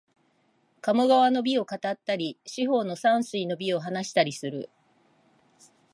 [0.81, 4.71] 鴨川の美を語ったり、四方の山水の美を話したりする